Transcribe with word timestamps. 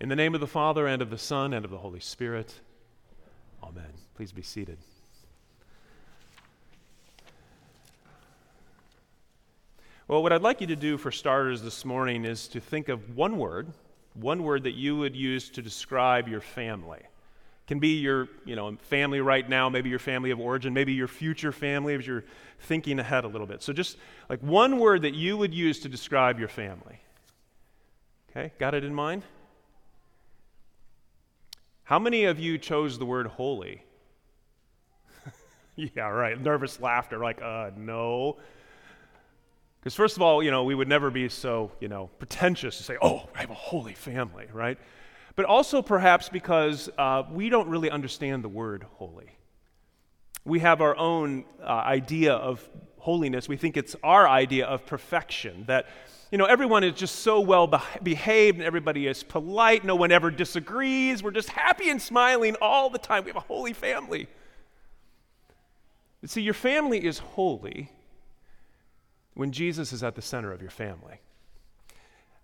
In 0.00 0.08
the 0.08 0.14
name 0.14 0.32
of 0.34 0.40
the 0.40 0.46
Father, 0.46 0.86
and 0.86 1.02
of 1.02 1.10
the 1.10 1.18
Son, 1.18 1.52
and 1.52 1.64
of 1.64 1.72
the 1.72 1.78
Holy 1.78 1.98
Spirit. 1.98 2.54
Amen. 3.64 3.92
Please 4.14 4.30
be 4.30 4.42
seated. 4.42 4.78
Well, 10.06 10.22
what 10.22 10.32
I'd 10.32 10.40
like 10.40 10.60
you 10.60 10.68
to 10.68 10.76
do 10.76 10.98
for 10.98 11.10
starters 11.10 11.62
this 11.62 11.84
morning 11.84 12.24
is 12.24 12.46
to 12.48 12.60
think 12.60 12.88
of 12.88 13.16
one 13.16 13.38
word, 13.38 13.72
one 14.14 14.44
word 14.44 14.62
that 14.62 14.74
you 14.74 14.96
would 14.96 15.16
use 15.16 15.50
to 15.50 15.62
describe 15.62 16.28
your 16.28 16.40
family. 16.40 17.02
Can 17.66 17.80
be 17.80 17.98
your, 17.98 18.28
you 18.44 18.54
know, 18.54 18.76
family 18.82 19.20
right 19.20 19.46
now, 19.46 19.68
maybe 19.68 19.90
your 19.90 19.98
family 19.98 20.30
of 20.30 20.38
origin, 20.38 20.72
maybe 20.72 20.92
your 20.92 21.08
future 21.08 21.50
family 21.50 21.96
as 21.96 22.06
you're 22.06 22.24
thinking 22.60 23.00
ahead 23.00 23.24
a 23.24 23.28
little 23.28 23.48
bit. 23.48 23.62
So 23.62 23.72
just 23.72 23.98
like 24.30 24.40
one 24.40 24.78
word 24.78 25.02
that 25.02 25.14
you 25.14 25.36
would 25.36 25.52
use 25.52 25.80
to 25.80 25.88
describe 25.88 26.38
your 26.38 26.48
family. 26.48 27.00
Okay, 28.30 28.52
got 28.58 28.74
it 28.74 28.84
in 28.84 28.94
mind? 28.94 29.24
How 31.88 31.98
many 31.98 32.24
of 32.24 32.38
you 32.38 32.58
chose 32.58 32.98
the 32.98 33.06
word 33.06 33.26
holy? 33.28 33.82
yeah, 35.76 36.08
right. 36.08 36.38
Nervous 36.38 36.78
laughter, 36.82 37.16
like, 37.16 37.40
uh, 37.40 37.70
no. 37.78 38.36
Because, 39.80 39.94
first 39.94 40.16
of 40.16 40.20
all, 40.20 40.42
you 40.42 40.50
know, 40.50 40.64
we 40.64 40.74
would 40.74 40.86
never 40.86 41.10
be 41.10 41.30
so, 41.30 41.72
you 41.80 41.88
know, 41.88 42.10
pretentious 42.18 42.76
to 42.76 42.82
say, 42.82 42.98
oh, 43.00 43.26
I 43.34 43.40
have 43.40 43.48
a 43.48 43.54
holy 43.54 43.94
family, 43.94 44.44
right? 44.52 44.76
But 45.34 45.46
also 45.46 45.80
perhaps 45.80 46.28
because 46.28 46.90
uh, 46.98 47.22
we 47.32 47.48
don't 47.48 47.70
really 47.70 47.88
understand 47.88 48.44
the 48.44 48.50
word 48.50 48.84
holy. 48.96 49.30
We 50.44 50.58
have 50.58 50.82
our 50.82 50.94
own 50.94 51.46
uh, 51.62 51.68
idea 51.68 52.34
of 52.34 52.68
holiness. 52.98 53.48
We 53.48 53.56
think 53.56 53.76
it's 53.76 53.96
our 54.02 54.28
idea 54.28 54.66
of 54.66 54.86
perfection, 54.86 55.64
that 55.66 55.86
you 56.30 56.36
know, 56.36 56.44
everyone 56.44 56.84
is 56.84 56.94
just 56.94 57.16
so 57.16 57.40
well 57.40 57.66
behaved 58.02 58.58
and 58.58 58.66
everybody 58.66 59.06
is 59.06 59.22
polite. 59.22 59.84
No 59.84 59.96
one 59.96 60.12
ever 60.12 60.30
disagrees. 60.30 61.22
We're 61.22 61.30
just 61.30 61.48
happy 61.48 61.88
and 61.88 62.00
smiling 62.00 62.56
all 62.60 62.90
the 62.90 62.98
time. 62.98 63.24
We 63.24 63.30
have 63.30 63.36
a 63.36 63.40
holy 63.40 63.72
family. 63.72 64.28
But 66.20 66.30
see, 66.30 66.42
your 66.42 66.54
family 66.54 67.02
is 67.02 67.18
holy 67.18 67.90
when 69.34 69.52
Jesus 69.52 69.92
is 69.92 70.02
at 70.02 70.16
the 70.16 70.22
center 70.22 70.52
of 70.52 70.60
your 70.60 70.70
family. 70.70 71.20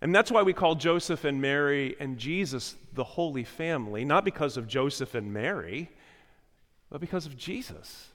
And 0.01 0.13
that's 0.15 0.31
why 0.31 0.43
we 0.43 0.53
call 0.53 0.75
Joseph 0.75 1.23
and 1.23 1.41
Mary 1.41 1.95
and 1.99 2.17
Jesus 2.17 2.75
the 2.93 3.03
Holy 3.03 3.43
Family, 3.43 4.05
not 4.05 4.25
because 4.25 4.57
of 4.57 4.67
Joseph 4.67 5.15
and 5.15 5.33
Mary, 5.33 5.91
but 6.89 7.01
because 7.01 7.25
of 7.25 7.37
Jesus. 7.37 8.11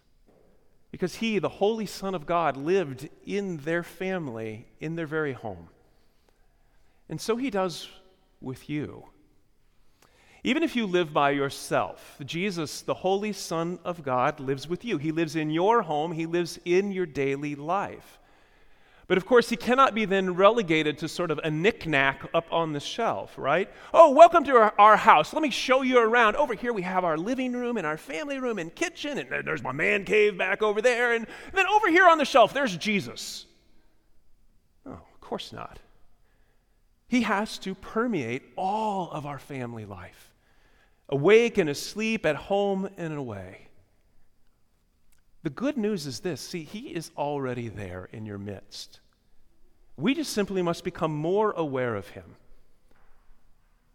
Because 0.91 1.17
he, 1.17 1.39
the 1.39 1.49
Holy 1.49 1.87
Son 1.87 2.15
of 2.15 2.27
God, 2.27 2.57
lived 2.57 3.09
in 3.25 3.59
their 3.59 3.83
family, 3.83 4.67
in 4.81 4.97
their 4.97 5.07
very 5.07 5.33
home. 5.33 5.69
And 7.09 7.21
so 7.21 7.37
he 7.37 7.51
does 7.51 7.89
with 8.41 8.69
you. 8.69 9.05
Even 10.43 10.63
if 10.63 10.75
you 10.75 10.87
live 10.87 11.13
by 11.13 11.31
yourself, 11.31 12.17
Jesus, 12.25 12.81
the 12.81 12.95
Holy 12.95 13.33
Son 13.33 13.79
of 13.85 14.03
God, 14.03 14.41
lives 14.41 14.67
with 14.67 14.85
you. 14.85 14.97
He 14.97 15.13
lives 15.13 15.37
in 15.37 15.51
your 15.51 15.83
home, 15.83 16.13
He 16.13 16.25
lives 16.25 16.59
in 16.65 16.93
your 16.93 17.07
daily 17.07 17.55
life. 17.55 18.20
But 19.11 19.19
of 19.19 19.27
course, 19.27 19.49
he 19.49 19.57
cannot 19.57 19.93
be 19.93 20.05
then 20.05 20.37
relegated 20.37 20.99
to 20.99 21.09
sort 21.09 21.33
of 21.33 21.41
a 21.43 21.51
knickknack 21.51 22.31
up 22.33 22.47
on 22.53 22.73
the 22.73 22.79
shelf, 22.79 23.35
right? 23.37 23.69
Oh, 23.93 24.13
welcome 24.13 24.45
to 24.45 24.73
our, 24.79 24.97
house. 24.97 25.33
Let 25.33 25.43
me 25.43 25.51
show 25.51 25.83
you 25.83 25.99
around. 25.99 26.37
Over 26.37 26.55
here, 26.55 26.73
we 26.73 26.83
have 26.83 27.03
our 27.03 27.19
living 27.19 27.53
room 27.53 27.77
and 27.77 27.85
our 27.85 27.97
family 27.97 28.39
room 28.39 28.61
and 28.61 28.73
kitchen, 28.73 29.19
and 29.19 29.29
there's 29.45 29.65
my 29.65 29.73
man 29.73 30.05
cave 30.05 30.39
back 30.39 30.63
over 30.63 30.81
there. 30.81 31.13
And 31.13 31.27
then 31.53 31.67
over 31.67 31.91
here 31.91 32.07
on 32.07 32.19
the 32.19 32.25
shelf, 32.25 32.55
there's 32.55 32.77
Jesus. 32.77 33.47
Oh, 34.87 34.93
of 34.93 35.21
course 35.21 35.53
not. 35.53 35.81
He 37.09 37.23
has 37.23 37.59
to 37.59 37.75
permeate 37.75 38.45
all 38.55 39.11
of 39.11 39.27
our 39.27 39.41
family 39.41 39.87
life, 39.87 40.31
awake 41.09 41.59
and 41.59 41.69
asleep, 41.69 42.25
at 42.25 42.37
home 42.37 42.89
and 42.97 43.15
away. 43.15 43.70
The 45.43 45.51
good 45.51 45.77
news 45.77 46.07
is 46.07 46.21
this 46.21 46.41
see, 46.41 46.65
He 46.65 46.89
is 46.89 47.11
already 47.17 47.69
there 47.69 48.09
in 48.13 48.27
your 48.27 48.39
midst. 48.39 49.01
We 49.97 50.15
just 50.15 50.33
simply 50.33 50.63
must 50.63 50.85
become 50.85 51.15
more 51.15 51.53
aware 51.53 51.95
of 51.95 52.09
Him. 52.09 52.37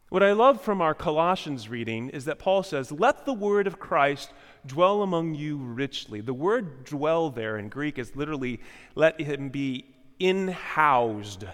What 0.09 0.23
I 0.23 0.33
love 0.33 0.61
from 0.61 0.81
our 0.81 0.93
Colossians 0.93 1.67
reading 1.67 2.09
is 2.09 2.25
that 2.25 2.39
Paul 2.39 2.63
says, 2.63 2.91
Let 2.91 3.25
the 3.25 3.33
word 3.33 3.67
of 3.67 3.79
Christ 3.79 4.31
dwell 4.65 5.01
among 5.01 5.35
you 5.35 5.57
richly. 5.57 6.21
The 6.21 6.33
word 6.33 6.85
dwell 6.85 7.29
there 7.29 7.57
in 7.57 7.69
Greek 7.69 7.97
is 7.97 8.15
literally, 8.15 8.61
let 8.93 9.19
him 9.19 9.49
be 9.49 9.85
in-housed 10.19 11.45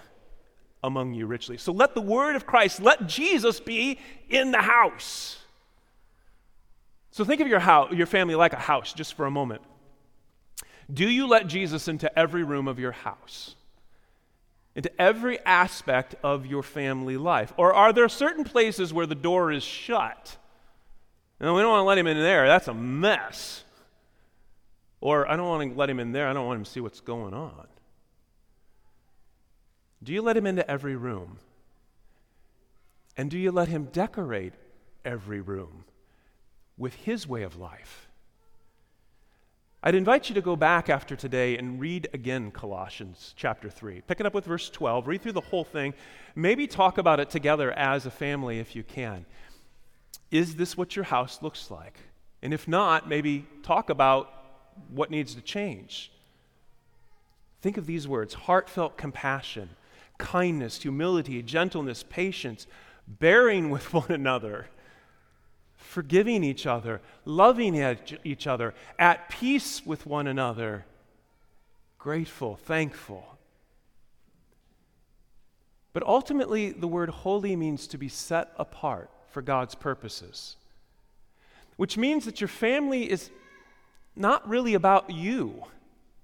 among 0.83 1.13
you 1.13 1.25
richly. 1.25 1.57
So 1.57 1.71
let 1.71 1.95
the 1.95 2.01
word 2.01 2.35
of 2.35 2.45
Christ, 2.45 2.81
let 2.81 3.07
Jesus 3.07 3.59
be 3.59 3.99
in 4.29 4.51
the 4.51 4.61
house. 4.61 5.39
So 7.11 7.23
think 7.23 7.41
of 7.41 7.47
your 7.47 7.59
house, 7.59 7.91
your 7.91 8.07
family 8.07 8.35
like 8.35 8.53
a 8.53 8.57
house 8.57 8.93
just 8.93 9.16
for 9.16 9.25
a 9.25 9.31
moment. 9.31 9.61
Do 10.91 11.09
you 11.09 11.27
let 11.27 11.47
Jesus 11.47 11.87
into 11.87 12.17
every 12.17 12.43
room 12.43 12.67
of 12.67 12.79
your 12.79 12.91
house? 12.91 13.55
Into 14.75 14.91
every 15.01 15.39
aspect 15.45 16.15
of 16.23 16.45
your 16.45 16.63
family 16.63 17.17
life? 17.17 17.53
Or 17.57 17.73
are 17.73 17.91
there 17.91 18.07
certain 18.07 18.43
places 18.43 18.93
where 18.93 19.05
the 19.05 19.15
door 19.15 19.51
is 19.51 19.63
shut? 19.63 20.37
And 21.39 21.53
we 21.53 21.61
don't 21.61 21.71
want 21.71 21.81
to 21.81 21.87
let 21.87 21.97
him 21.97 22.07
in 22.07 22.17
there. 22.17 22.47
That's 22.47 22.67
a 22.67 22.73
mess. 22.73 23.63
Or 25.01 25.29
I 25.29 25.35
don't 25.35 25.47
want 25.47 25.71
to 25.71 25.77
let 25.77 25.89
him 25.89 25.99
in 25.99 26.11
there. 26.11 26.27
I 26.27 26.33
don't 26.33 26.45
want 26.45 26.59
him 26.59 26.63
to 26.65 26.71
see 26.71 26.79
what's 26.79 27.01
going 27.01 27.33
on. 27.33 27.67
Do 30.03 30.13
you 30.13 30.21
let 30.21 30.37
him 30.37 30.45
into 30.45 30.69
every 30.69 30.95
room? 30.95 31.39
And 33.17 33.29
do 33.29 33.37
you 33.37 33.51
let 33.51 33.67
him 33.67 33.89
decorate 33.91 34.53
every 35.03 35.41
room 35.41 35.83
with 36.77 36.93
his 36.95 37.27
way 37.27 37.43
of 37.43 37.57
life? 37.57 38.07
I'd 39.83 39.95
invite 39.95 40.29
you 40.29 40.35
to 40.35 40.41
go 40.41 40.55
back 40.55 40.89
after 40.89 41.15
today 41.15 41.57
and 41.57 41.79
read 41.79 42.07
again 42.13 42.51
Colossians 42.51 43.33
chapter 43.35 43.67
3. 43.67 44.01
Pick 44.01 44.19
it 44.19 44.27
up 44.27 44.33
with 44.35 44.45
verse 44.45 44.69
12, 44.69 45.07
read 45.07 45.23
through 45.23 45.31
the 45.31 45.41
whole 45.41 45.63
thing, 45.63 45.95
maybe 46.35 46.67
talk 46.67 46.99
about 46.99 47.19
it 47.19 47.31
together 47.31 47.71
as 47.71 48.05
a 48.05 48.11
family 48.11 48.59
if 48.59 48.75
you 48.75 48.83
can. 48.83 49.25
Is 50.29 50.55
this 50.55 50.77
what 50.77 50.95
your 50.95 51.05
house 51.05 51.41
looks 51.41 51.71
like? 51.71 51.97
And 52.43 52.53
if 52.53 52.67
not, 52.67 53.09
maybe 53.09 53.47
talk 53.63 53.89
about 53.89 54.31
what 54.89 55.09
needs 55.09 55.33
to 55.33 55.41
change. 55.41 56.11
Think 57.63 57.77
of 57.77 57.87
these 57.87 58.07
words 58.07 58.35
heartfelt 58.35 58.97
compassion, 58.97 59.71
kindness, 60.19 60.79
humility, 60.79 61.41
gentleness, 61.41 62.03
patience, 62.07 62.67
bearing 63.07 63.71
with 63.71 63.91
one 63.95 64.11
another 64.11 64.67
forgiving 65.91 66.41
each 66.41 66.66
other, 66.66 67.02
loving 67.25 67.75
each 68.24 68.47
other, 68.47 68.74
at 68.97 69.28
peace 69.28 69.85
with 69.85 70.06
one 70.06 70.25
another, 70.25 70.85
grateful, 72.00 72.56
thankful. 72.56 73.38
But 75.91 76.03
ultimately, 76.03 76.72
the 76.72 76.88
word 76.88 77.09
holy 77.09 77.57
means 77.57 77.88
to 77.88 77.97
be 77.97 78.07
set 78.07 78.53
apart 78.57 79.09
for 79.31 79.41
God's 79.41 79.75
purposes, 79.75 80.56
which 81.75 81.97
means 81.97 82.23
that 82.23 82.40
your 82.40 82.47
family 82.47 83.12
is 83.12 83.29
not 84.16 84.47
really 84.47 84.75
about 84.75 85.09
you 85.09 85.66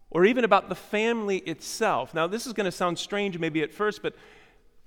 or 0.10 0.24
even 0.24 0.46
about 0.46 0.70
the 0.70 0.76
family 0.76 1.40
itself. 1.40 2.14
Now, 2.14 2.26
this 2.26 2.48
is 2.48 2.54
going 2.54 2.64
to 2.64 2.72
sound 2.72 3.00
strange 3.00 3.38
maybe 3.38 3.62
at 3.64 3.74
first, 3.74 4.02
but 4.02 4.16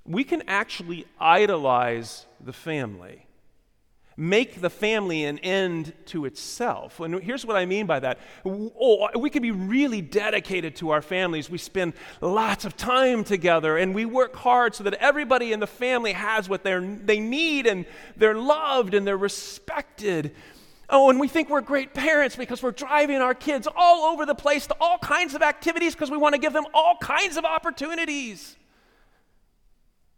we 0.07 0.23
can 0.23 0.41
actually 0.47 1.05
idolize 1.19 2.25
the 2.43 2.53
family 2.53 3.27
make 4.17 4.61
the 4.61 4.69
family 4.69 5.23
an 5.25 5.39
end 5.39 5.93
to 6.05 6.25
itself. 6.25 6.99
And 6.99 7.21
here's 7.23 7.45
what 7.45 7.55
I 7.55 7.65
mean 7.65 7.85
by 7.85 7.99
that. 7.99 8.19
Oh, 8.45 9.09
we 9.17 9.29
can 9.29 9.41
be 9.41 9.51
really 9.51 10.01
dedicated 10.01 10.75
to 10.77 10.89
our 10.91 11.01
families. 11.01 11.49
We 11.49 11.57
spend 11.57 11.93
lots 12.19 12.65
of 12.65 12.75
time 12.75 13.23
together 13.23 13.77
and 13.77 13.95
we 13.95 14.05
work 14.05 14.35
hard 14.35 14.75
so 14.75 14.83
that 14.83 14.93
everybody 14.95 15.53
in 15.53 15.59
the 15.59 15.67
family 15.67 16.11
has 16.11 16.49
what 16.49 16.63
they 16.63 17.19
need 17.19 17.67
and 17.67 17.85
they're 18.17 18.37
loved 18.37 18.93
and 18.93 19.07
they're 19.07 19.17
respected. 19.17 20.35
Oh, 20.89 21.09
and 21.09 21.19
we 21.19 21.29
think 21.29 21.49
we're 21.49 21.61
great 21.61 21.93
parents 21.93 22.35
because 22.35 22.61
we're 22.61 22.71
driving 22.71 23.17
our 23.17 23.33
kids 23.33 23.65
all 23.75 24.11
over 24.11 24.25
the 24.25 24.35
place 24.35 24.67
to 24.67 24.75
all 24.81 24.97
kinds 24.97 25.33
of 25.33 25.41
activities 25.41 25.95
because 25.95 26.11
we 26.11 26.17
want 26.17 26.35
to 26.35 26.41
give 26.41 26.51
them 26.51 26.65
all 26.73 26.97
kinds 26.97 27.37
of 27.37 27.45
opportunities. 27.45 28.57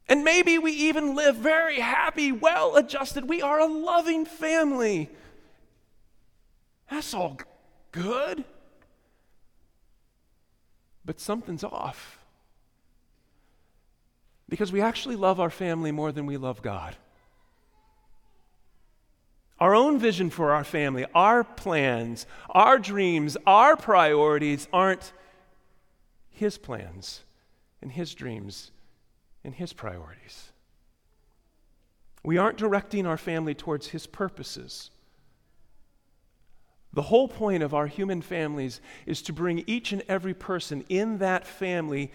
And 0.09 0.23
maybe 0.23 0.57
we 0.57 0.71
even 0.71 1.15
live 1.15 1.37
very 1.37 1.79
happy, 1.79 2.31
well 2.31 2.75
adjusted. 2.75 3.29
We 3.29 3.41
are 3.41 3.59
a 3.59 3.65
loving 3.65 4.25
family. 4.25 5.09
That's 6.89 7.13
all 7.13 7.37
good. 7.91 8.43
But 11.05 11.19
something's 11.19 11.63
off. 11.63 12.19
Because 14.49 14.71
we 14.71 14.81
actually 14.81 15.15
love 15.15 15.39
our 15.39 15.49
family 15.49 15.91
more 15.91 16.11
than 16.11 16.25
we 16.25 16.37
love 16.37 16.61
God. 16.61 16.95
Our 19.59 19.73
own 19.73 19.97
vision 19.97 20.29
for 20.29 20.51
our 20.51 20.65
family, 20.65 21.05
our 21.15 21.45
plans, 21.45 22.25
our 22.49 22.77
dreams, 22.77 23.37
our 23.47 23.77
priorities 23.77 24.67
aren't 24.73 25.13
His 26.29 26.57
plans 26.57 27.23
and 27.81 27.89
His 27.89 28.13
dreams 28.13 28.72
and 29.43 29.55
his 29.55 29.73
priorities. 29.73 30.53
We 32.23 32.37
aren't 32.37 32.57
directing 32.57 33.05
our 33.05 33.17
family 33.17 33.53
towards 33.53 33.87
His 33.87 34.07
purposes. 34.07 34.89
The 36.93 37.01
whole 37.03 37.27
point 37.27 37.63
of 37.63 37.73
our 37.73 37.87
human 37.87 38.21
families 38.21 38.79
is 39.05 39.21
to 39.23 39.33
bring 39.33 39.63
each 39.67 39.91
and 39.91 40.03
every 40.07 40.33
person 40.33 40.85
in 40.87 41.17
that 41.17 41.45
family 41.45 42.11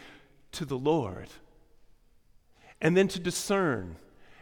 to 0.53 0.65
the 0.65 0.79
Lord, 0.79 1.29
and 2.81 2.97
then 2.97 3.09
to 3.09 3.21
discern 3.21 3.97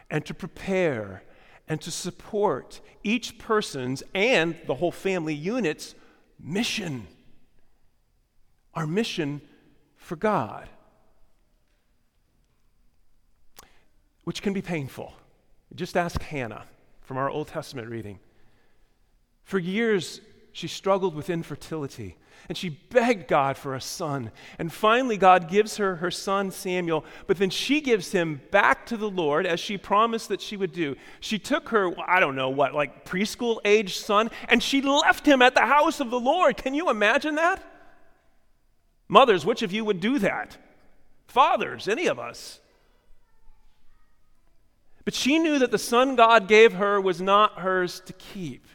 and 0.09 0.25
to 0.27 0.35
prepare 0.35 1.25
and 1.67 1.81
to 1.81 1.91
support 1.91 2.81
each 3.03 3.38
person's 3.38 4.05
and 4.15 4.56
the 4.67 4.75
whole 4.77 4.93
family 4.93 5.35
unit's 5.35 5.97
mission. 6.38 7.09
Our 8.75 8.87
mission 8.87 9.41
for 9.97 10.15
God, 10.15 10.69
which 14.26 14.43
can 14.43 14.52
be 14.52 14.61
painful. 14.61 15.14
Just 15.76 15.96
ask 15.96 16.20
Hannah 16.20 16.64
from 17.02 17.17
our 17.17 17.31
Old 17.31 17.46
Testament 17.46 17.88
reading. 17.88 18.19
For 19.44 19.61
years, 19.61 20.20
she 20.50 20.67
struggled 20.67 21.14
with 21.14 21.31
infertility 21.31 22.17
and 22.49 22.58
she 22.58 22.70
begged 22.70 23.28
God 23.28 23.56
for 23.56 23.76
a 23.76 23.81
son. 23.81 24.32
And 24.58 24.73
finally, 24.73 25.17
God 25.17 25.49
gives 25.49 25.76
her 25.76 25.96
her 25.96 26.11
son 26.11 26.50
Samuel, 26.50 27.05
but 27.28 27.37
then 27.37 27.50
she 27.50 27.81
gives 27.81 28.11
him 28.11 28.40
back 28.50 28.84
to 28.87 28.96
the 28.96 29.08
Lord 29.08 29.46
as 29.46 29.61
she 29.61 29.78
promised 29.78 30.28
that 30.31 30.40
she 30.40 30.56
would 30.56 30.73
do. 30.73 30.96
She 31.20 31.38
took 31.38 31.69
her, 31.69 31.93
I 32.08 32.19
don't 32.19 32.34
know 32.34 32.50
what, 32.50 32.75
like 32.75 33.05
preschool 33.05 33.61
age 33.64 33.96
son, 33.96 34.31
and 34.49 34.61
she 34.61 34.82
left 34.82 35.25
him 35.25 35.40
at 35.40 35.55
the 35.55 35.67
house 35.67 36.00
of 36.00 36.11
the 36.11 36.20
Lord. 36.20 36.56
Can 36.56 36.75
you 36.75 36.90
imagine 36.90 37.37
that? 37.37 37.62
Mothers, 39.06 39.46
which 39.46 39.62
of 39.62 39.73
you 39.73 39.84
would 39.84 40.00
do 40.00 40.19
that? 40.19 40.56
Fathers, 41.28 41.87
any 41.87 42.08
of 42.08 42.19
us. 42.19 42.58
But 45.06 45.14
she 45.14 45.38
knew 45.38 45.61
that 45.61 45.70
the 45.70 45.79
son 45.79 46.17
God 46.17 46.49
gave 46.49 46.75
her 46.75 47.00
was 47.00 47.23
not 47.23 47.61
hers 47.61 48.00
to 48.06 48.12
keep. 48.12 48.67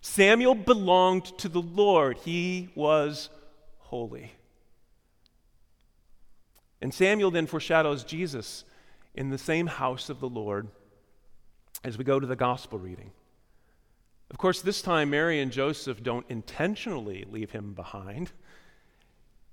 Samuel 0.00 0.54
belonged 0.54 1.36
to 1.38 1.48
the 1.48 1.60
Lord, 1.60 2.16
he 2.18 2.68
was 2.76 3.28
holy. 3.80 4.32
And 6.80 6.94
Samuel 6.94 7.32
then 7.32 7.48
foreshadows 7.48 8.04
Jesus 8.04 8.64
in 9.16 9.30
the 9.30 9.36
same 9.36 9.66
house 9.66 10.08
of 10.10 10.20
the 10.20 10.28
Lord 10.28 10.68
as 11.82 11.98
we 11.98 12.04
go 12.04 12.20
to 12.20 12.26
the 12.26 12.36
gospel 12.36 12.78
reading. 12.78 13.10
Of 14.30 14.38
course, 14.38 14.62
this 14.62 14.80
time 14.80 15.10
Mary 15.10 15.40
and 15.40 15.50
Joseph 15.50 16.04
don't 16.04 16.26
intentionally 16.28 17.24
leave 17.28 17.50
him 17.50 17.74
behind. 17.74 18.30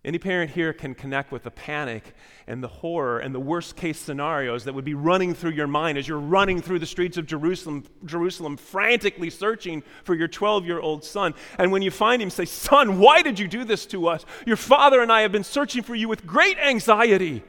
Any 0.06 0.20
parent 0.20 0.52
here 0.52 0.74
can 0.74 0.96
connect 0.96 1.32
with 1.32 1.44
the 1.44 1.52
panic 1.52 2.14
and 2.46 2.62
the 2.62 2.68
horror 2.68 3.20
and 3.20 3.34
the 3.34 3.40
worst 3.40 3.78
case 3.78 3.98
scenarios 3.98 4.66
that 4.66 4.74
would 4.74 4.84
be 4.84 4.96
running 4.96 5.34
through 5.34 5.52
your 5.52 5.68
mind 5.68 5.98
as 5.98 6.10
you're 6.10 6.20
running 6.20 6.62
through 6.62 6.80
the 6.80 6.86
streets 6.86 7.16
of 7.16 7.26
Jerusalem, 7.26 7.86
Jerusalem 8.04 8.58
frantically 8.58 9.30
searching 9.30 9.82
for 10.04 10.14
your 10.14 10.28
12 10.28 10.66
year 10.66 10.82
old 10.82 11.06
son. 11.06 11.34
And 11.58 11.72
when 11.72 11.82
you 11.82 11.90
find 11.90 12.22
him, 12.22 12.30
say, 12.30 12.44
Son, 12.44 13.00
why 13.00 13.22
did 13.22 13.40
you 13.40 13.48
do 13.48 13.64
this 13.64 13.86
to 13.88 14.10
us? 14.10 14.26
Your 14.46 14.58
father 14.58 15.02
and 15.02 15.10
I 15.10 15.22
have 15.22 15.32
been 15.32 15.46
searching 15.46 15.84
for 15.84 15.96
you 15.96 16.10
with 16.10 16.28
great 16.28 16.58
anxiety. 16.58 17.42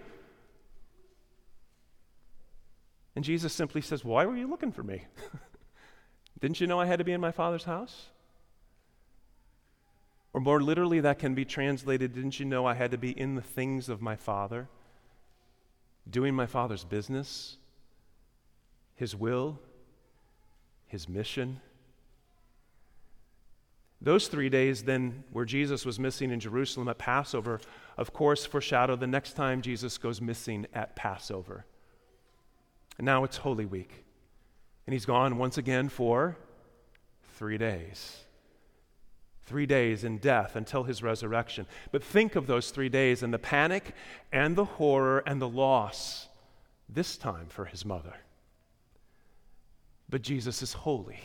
And 3.17 3.25
Jesus 3.25 3.53
simply 3.53 3.81
says, 3.81 4.05
Why 4.05 4.27
were 4.27 4.37
you 4.37 4.47
looking 4.47 4.71
for 4.71 4.85
me? 4.85 5.06
Didn't 6.41 6.61
you 6.61 6.69
know 6.69 6.79
I 6.79 6.87
had 6.87 7.01
to 7.01 7.05
be 7.05 7.12
in 7.12 7.21
my 7.21 7.33
father's 7.33 7.65
house? 7.65 8.11
Or 10.34 10.40
more 10.40 10.60
literally, 10.60 10.98
that 11.00 11.20
can 11.20 11.34
be 11.34 11.44
translated 11.44 12.12
Didn't 12.12 12.40
you 12.40 12.44
know 12.44 12.66
I 12.66 12.75
had 12.75 12.90
to 12.90 12.98
be 12.98 13.19
in 13.19 13.36
the 13.36 13.40
things 13.40 13.88
of 13.88 14.02
my 14.02 14.16
Father, 14.16 14.69
doing 16.10 16.34
my 16.34 16.46
Father's 16.46 16.84
business, 16.84 17.56
His 18.96 19.14
will, 19.14 19.60
His 20.88 21.08
mission? 21.08 21.60
Those 24.00 24.26
three 24.26 24.48
days, 24.48 24.82
then, 24.82 25.22
where 25.32 25.44
Jesus 25.44 25.86
was 25.86 26.00
missing 26.00 26.32
in 26.32 26.40
Jerusalem 26.40 26.88
at 26.88 26.98
Passover, 26.98 27.60
of 27.96 28.12
course, 28.12 28.44
foreshadow 28.44 28.96
the 28.96 29.06
next 29.06 29.34
time 29.34 29.62
Jesus 29.62 29.96
goes 29.96 30.20
missing 30.20 30.66
at 30.75 30.96
Passover. 30.96 31.64
And 32.98 33.04
now 33.04 33.22
it's 33.22 33.38
Holy 33.38 33.64
Week. 33.64 34.04
And 34.86 34.92
he's 34.92 35.06
gone 35.06 35.38
once 35.38 35.56
again 35.58 35.88
for 35.88 36.36
three 37.36 37.56
days 37.56 38.25
three 39.46 39.67
days 39.67 40.05
in 40.05 40.19
death 40.19 40.56
until 40.56 40.85
his 40.85 41.02
resurrection. 41.02 41.67
But 41.93 42.02
think 42.02 42.35
of 42.37 42.46
those 42.46 42.70
three 42.70 42.88
days 42.88 43.23
and 43.23 43.32
the 43.32 43.38
panic 43.38 43.94
and 44.32 44.56
the 44.56 44.64
horror 44.64 45.23
and 45.26 45.41
the 45.41 45.49
loss, 45.49 46.29
this 46.88 47.17
time 47.17 47.46
for 47.49 47.67
his 47.67 47.85
mother. 47.85 48.14
But 50.08 50.23
Jesus 50.23 50.62
is 50.62 50.73
holy. 50.73 51.20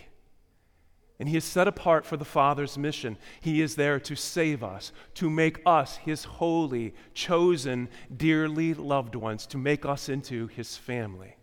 And 1.19 1.27
he 1.27 1.36
is 1.36 1.44
set 1.44 1.68
apart 1.68 2.06
for 2.06 2.16
the 2.16 2.24
Father's 2.24 2.77
mission. 2.77 3.18
He 3.42 3.62
is 3.62 3.75
there 3.75 4.00
to 4.00 4.16
save 4.16 4.63
us, 4.63 4.94
to 5.16 5.30
make 5.30 5.62
us 5.66 5.98
his 5.98 6.24
holy, 6.24 6.94
chosen, 7.13 7.89
dearly 8.16 8.74
loved 8.74 9.16
ones, 9.16 9.45
to 9.48 9.57
make 9.57 9.86
us 9.86 10.07
into 10.07 10.48
his 10.48 10.77
family. 10.77 11.36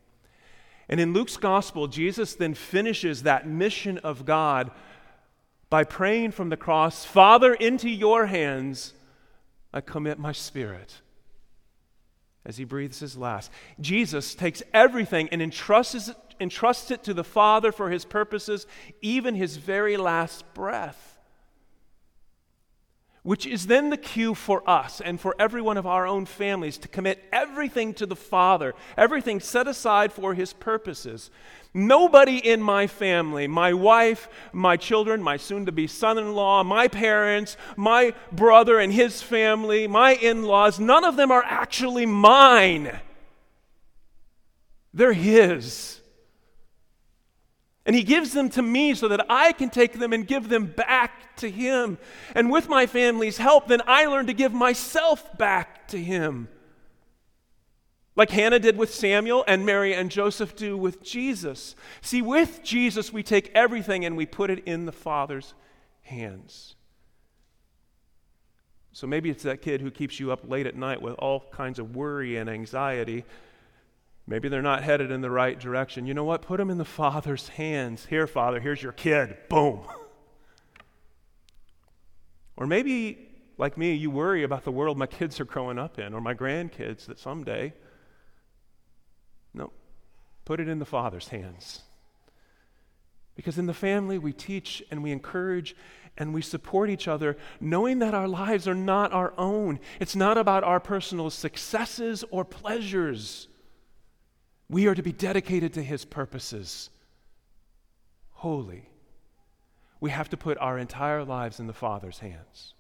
And 0.89 0.99
in 0.99 1.13
Luke's 1.13 1.37
gospel, 1.37 1.89
Jesus 1.89 2.35
then 2.35 2.55
finishes 2.55 3.25
that 3.25 3.47
mission 3.47 3.99
of 3.99 4.25
God 4.25 4.71
by 5.69 5.85
praying 5.85 6.33
from 6.33 6.49
the 6.49 6.57
cross, 6.57 7.05
Father, 7.05 7.55
into 7.55 7.89
your 7.89 8.27
hands 8.27 8.95
I 9.73 9.81
commit 9.81 10.19
my 10.19 10.33
spirit. 10.33 11.03
As 12.45 12.57
he 12.57 12.65
breathes 12.65 13.01
his 13.01 13.17
last, 13.17 13.51
Jesus 13.81 14.35
takes 14.35 14.63
everything 14.73 15.29
and 15.31 15.43
entrusts 15.43 16.09
it, 16.09 16.17
entrusts 16.39 16.91
it 16.91 17.03
to 17.05 17.15
the 17.15 17.25
Father 17.25 17.73
for 17.73 17.91
his 17.91 18.05
purposes, 18.05 18.67
even 19.03 19.35
his 19.35 19.57
very 19.57 19.97
last 19.97 20.45
breath 20.55 21.16
which 23.27 23.45
is 23.45 23.67
then 23.67 23.91
the 23.91 23.97
cue 23.97 24.37
for 24.37 24.63
us 24.71 25.01
and 25.01 25.21
for 25.21 25.35
every 25.37 25.61
one 25.61 25.77
of 25.77 25.85
our 25.85 26.07
own 26.07 26.25
families 26.25 26.79
to 26.79 26.87
commit 26.87 27.25
everything 27.33 27.93
to 27.93 28.07
the 28.07 28.15
Father, 28.15 28.73
everything 28.97 29.41
set 29.41 29.67
aside 29.67 30.13
for 30.13 30.33
His 30.33 30.53
purposes. 30.53 31.29
Nobody 31.75 32.39
in 32.39 32.63
my 32.63 32.87
family, 32.87 33.49
my 33.49 33.75
wife, 33.75 34.29
my 34.53 34.77
children, 34.77 35.21
my 35.21 35.39
soon 35.39 35.67
to 35.67 35.73
be 35.73 35.89
son 35.89 36.19
in 36.19 36.35
law, 36.35 36.63
my 36.63 36.87
parents, 36.87 37.57
my 37.77 38.15
brother 38.31 38.79
and 38.79 38.93
his 38.93 39.21
family, 39.23 39.89
my 39.89 40.15
in 40.15 40.45
laws, 40.45 40.79
none 40.79 41.05
of 41.05 41.17
them 41.17 41.33
are 41.33 41.43
actually 41.45 42.07
mine. 42.07 42.97
They're 44.95 45.13
His. 45.13 46.01
And 47.87 47.95
he 47.95 48.03
gives 48.03 48.33
them 48.33 48.51
to 48.51 48.63
me 48.63 48.95
so 48.95 49.07
that 49.09 49.25
I 49.31 49.53
can 49.53 49.71
take 49.71 49.99
them 49.99 50.13
and 50.13 50.27
give 50.27 50.49
them 50.49 50.67
back 50.67 51.37
to 51.37 51.49
him. 51.49 51.99
And 52.35 52.51
with 52.51 52.69
my 52.69 52.87
family's 52.87 53.39
help, 53.39 53.69
then 53.69 53.81
I 53.87 54.07
learn 54.07 54.27
to 54.27 54.33
give 54.33 54.53
myself 54.53 55.39
back 55.39 55.87
to 55.89 56.03
him. 56.03 56.49
Like 58.17 58.31
Hannah 58.31 58.59
did 58.59 58.77
with 58.77 58.93
Samuel 58.93 59.45
and 59.47 59.65
Mary 59.65 59.95
and 59.95 60.11
Joseph 60.11 60.57
do 60.57 60.77
with 60.77 61.03
Jesus. 61.03 61.77
See, 62.01 62.23
with 62.23 62.63
Jesus, 62.65 63.13
we 63.13 63.23
take 63.23 63.53
everything 63.55 64.05
and 64.05 64.17
we 64.17 64.27
put 64.27 64.51
it 64.51 64.65
in 64.67 64.87
the 64.87 64.93
Father's 64.93 65.55
hands. 66.03 66.75
So 68.93 69.07
maybe 69.07 69.31
it's 69.31 69.43
that 69.45 69.63
kid 69.63 69.81
who 69.81 69.91
keeps 69.91 70.19
you 70.19 70.33
up 70.33 70.49
late 70.49 70.67
at 70.67 70.75
night 70.75 71.03
with 71.03 71.15
all 71.19 71.45
kinds 71.53 71.79
of 71.79 71.95
worry 71.95 72.37
and 72.37 72.49
anxiety 72.49 73.25
Maybe 74.27 74.49
they're 74.49 74.63
not 74.63 74.83
headed 74.83 75.13
in 75.13 75.21
the 75.21 75.31
right 75.31 75.59
direction. 75.59 76.07
You 76.07 76.15
know 76.15 76.25
what? 76.25 76.43
Put 76.43 76.59
them 76.59 76.69
in 76.69 76.79
the 76.79 76.85
Father's 76.85 77.49
hands. 77.49 78.07
Here, 78.07 78.27
Father, 78.27 78.59
here's 78.59 78.83
your 78.83 78.93
kid. 78.93 79.37
Boom. 79.49 79.83
or 82.57 82.67
maybe, 82.67 83.29
like 83.57 83.79
me, 83.79 83.95
you 83.95 84.11
worry 84.11 84.43
about 84.43 84.65
the 84.65 84.73
world 84.73 84.99
my 84.99 85.07
kids 85.07 85.39
are 85.39 85.45
growing 85.45 85.79
up 85.79 85.99
in 86.01 86.13
or 86.13 86.21
my 86.21 86.35
grandkids 86.35 87.07
that 87.07 87.21
someday. 87.21 87.73
No, 89.55 89.71
put 90.45 90.59
it 90.59 90.69
in 90.69 90.81
the 90.81 90.85
Father's 90.85 91.29
hands. 91.29 91.83
Because 93.37 93.59
in 93.59 93.67
the 93.67 93.75
family, 93.75 94.19
we 94.19 94.33
teach 94.33 94.83
and 94.91 95.05
we 95.05 95.13
encourage 95.13 95.77
and 96.19 96.35
we 96.35 96.43
support 96.43 96.91
each 96.91 97.07
other, 97.07 97.37
knowing 97.61 98.01
that 98.01 98.15
our 98.15 98.27
lives 98.27 98.67
are 98.67 98.75
not 98.75 99.13
our 99.13 99.35
own. 99.39 99.79
It's 100.01 100.17
not 100.17 100.37
about 100.37 100.65
our 100.65 100.81
personal 100.81 101.31
successes 101.31 102.25
or 102.31 102.45
pleasures. 102.45 103.47
We 104.69 104.87
are 104.89 104.95
to 104.95 105.03
be 105.03 105.13
dedicated 105.13 105.75
to 105.75 105.83
His 105.83 106.05
purposes, 106.05 106.91
holy. 108.33 108.89
We 110.01 110.11
have 110.11 110.29
to 110.31 110.37
put 110.37 110.59
our 110.59 110.79
entire 110.79 111.25
lives 111.25 111.61
in 111.61 111.67
the 111.67 111.73
Father's 111.73 112.19
hands. 112.19 112.75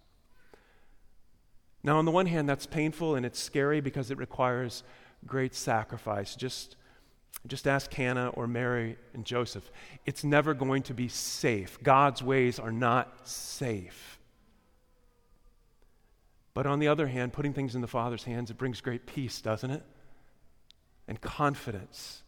Now, 1.83 1.99
on 1.99 2.05
the 2.05 2.11
one 2.11 2.27
hand, 2.27 2.49
that's 2.49 2.67
painful 2.67 3.15
and 3.15 3.25
it's 3.25 3.39
scary 3.39 3.81
because 3.81 4.11
it 4.11 4.19
requires 4.19 4.83
great 5.25 5.55
sacrifice. 5.55 6.35
Just, 6.35 6.77
just 7.47 7.69
ask 7.69 7.93
Hannah 7.95 8.31
or 8.31 8.49
Mary 8.49 8.99
and 9.15 9.25
Joseph. 9.25 9.71
It's 10.05 10.25
never 10.25 10.53
going 10.53 10.83
to 10.85 10.95
be 10.95 11.09
safe. 11.09 11.79
God's 11.83 12.23
ways 12.23 12.59
are 12.59 12.73
not 12.73 13.29
safe. 13.29 14.19
But 16.55 16.67
on 16.67 16.81
the 16.81 16.89
other 16.89 17.07
hand, 17.07 17.33
putting 17.33 17.53
things 17.53 17.75
in 17.75 17.83
the 17.83 17.87
Father's 17.87 18.25
hands, 18.25 18.51
it 18.51 18.59
brings 18.59 18.81
great 18.81 19.07
peace, 19.07 19.41
doesn't 19.41 19.71
it? 19.71 19.83
And 21.09 21.21
confidence. 21.21 22.23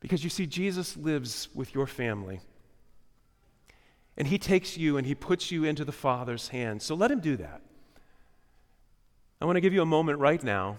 Because 0.00 0.22
you 0.22 0.30
see, 0.30 0.46
Jesus 0.46 0.96
lives 0.96 1.48
with 1.54 1.74
your 1.74 1.86
family. 1.86 2.40
And 4.16 4.28
he 4.28 4.38
takes 4.38 4.76
you 4.76 4.96
and 4.96 5.06
he 5.06 5.14
puts 5.14 5.50
you 5.50 5.64
into 5.64 5.84
the 5.84 5.92
Father's 5.92 6.48
hands. 6.48 6.84
So 6.84 6.94
let 6.94 7.10
him 7.10 7.20
do 7.20 7.36
that. 7.36 7.62
I 9.40 9.46
want 9.46 9.56
to 9.56 9.60
give 9.60 9.72
you 9.72 9.82
a 9.82 9.86
moment 9.86 10.18
right 10.18 10.42
now 10.42 10.78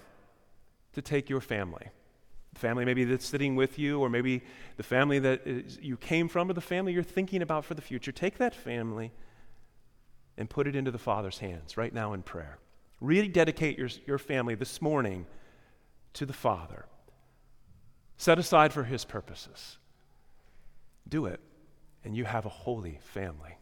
to 0.93 1.01
take 1.01 1.29
your 1.29 1.41
family. 1.41 1.87
The 2.53 2.59
family 2.59 2.85
maybe 2.85 3.03
that's 3.03 3.25
sitting 3.25 3.55
with 3.55 3.77
you, 3.77 3.99
or 3.99 4.09
maybe 4.09 4.41
the 4.77 4.83
family 4.83 5.19
that 5.19 5.41
is, 5.45 5.77
you 5.81 5.97
came 5.97 6.29
from, 6.29 6.49
or 6.49 6.53
the 6.53 6.61
family 6.61 6.93
you're 6.93 7.03
thinking 7.03 7.41
about 7.41 7.65
for 7.65 7.73
the 7.73 7.81
future. 7.81 8.13
Take 8.13 8.37
that 8.37 8.55
family 8.55 9.11
and 10.37 10.49
put 10.49 10.65
it 10.65 10.75
into 10.75 10.89
the 10.89 10.97
Father's 10.97 11.39
hands 11.39 11.77
right 11.77 11.93
now 11.93 12.13
in 12.13 12.23
prayer. 12.23 12.57
Rededicate 13.01 13.77
your, 13.77 13.89
your 14.05 14.17
family 14.17 14.55
this 14.55 14.81
morning 14.81 15.25
to 16.15 16.25
the 16.25 16.33
Father. 16.33 16.85
Set 18.17 18.39
aside 18.39 18.73
for 18.73 18.83
His 18.83 19.05
purposes. 19.05 19.77
Do 21.07 21.25
it, 21.25 21.39
and 22.03 22.15
you 22.15 22.25
have 22.25 22.45
a 22.45 22.49
holy 22.49 22.99
family. 23.13 23.57